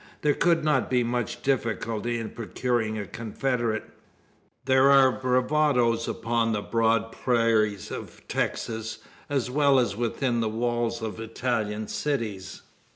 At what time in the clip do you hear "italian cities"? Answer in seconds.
11.19-12.63